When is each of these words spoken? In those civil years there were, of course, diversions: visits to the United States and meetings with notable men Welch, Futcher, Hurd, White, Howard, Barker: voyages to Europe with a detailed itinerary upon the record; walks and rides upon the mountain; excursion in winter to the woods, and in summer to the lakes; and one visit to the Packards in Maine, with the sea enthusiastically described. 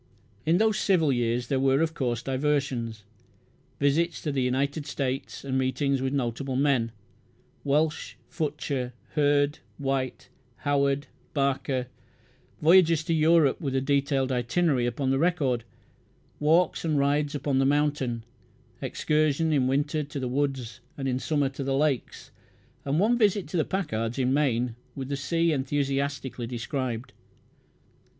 In 0.47 0.57
those 0.57 0.79
civil 0.79 1.13
years 1.13 1.45
there 1.45 1.59
were, 1.59 1.79
of 1.81 1.93
course, 1.93 2.23
diversions: 2.23 3.03
visits 3.79 4.19
to 4.23 4.31
the 4.31 4.41
United 4.41 4.87
States 4.87 5.43
and 5.45 5.59
meetings 5.59 6.01
with 6.01 6.11
notable 6.11 6.55
men 6.55 6.91
Welch, 7.63 8.17
Futcher, 8.27 8.93
Hurd, 9.09 9.59
White, 9.77 10.29
Howard, 10.65 11.05
Barker: 11.35 11.85
voyages 12.63 13.03
to 13.03 13.13
Europe 13.13 13.61
with 13.61 13.75
a 13.75 13.79
detailed 13.79 14.31
itinerary 14.31 14.87
upon 14.87 15.11
the 15.11 15.19
record; 15.19 15.65
walks 16.39 16.83
and 16.83 16.97
rides 16.97 17.35
upon 17.35 17.59
the 17.59 17.65
mountain; 17.67 18.23
excursion 18.81 19.53
in 19.53 19.67
winter 19.67 20.01
to 20.01 20.19
the 20.19 20.27
woods, 20.27 20.79
and 20.97 21.07
in 21.07 21.19
summer 21.19 21.49
to 21.49 21.63
the 21.63 21.77
lakes; 21.77 22.31
and 22.85 22.99
one 22.99 23.19
visit 23.19 23.47
to 23.49 23.55
the 23.57 23.63
Packards 23.65 24.17
in 24.17 24.33
Maine, 24.33 24.73
with 24.95 25.09
the 25.09 25.15
sea 25.15 25.51
enthusiastically 25.53 26.47
described. 26.47 27.13